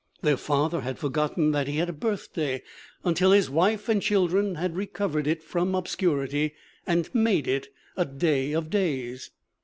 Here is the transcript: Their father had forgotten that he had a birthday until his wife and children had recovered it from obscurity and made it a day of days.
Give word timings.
Their 0.23 0.35
father 0.37 0.81
had 0.81 0.97
forgotten 0.97 1.51
that 1.51 1.67
he 1.67 1.77
had 1.77 1.87
a 1.87 1.93
birthday 1.93 2.63
until 3.03 3.29
his 3.31 3.51
wife 3.51 3.87
and 3.87 4.01
children 4.01 4.55
had 4.55 4.75
recovered 4.75 5.27
it 5.27 5.43
from 5.43 5.75
obscurity 5.75 6.55
and 6.87 7.07
made 7.13 7.47
it 7.47 7.67
a 7.95 8.05
day 8.07 8.51
of 8.53 8.71
days. 8.71 9.29